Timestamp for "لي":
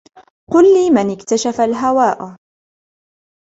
0.73-0.89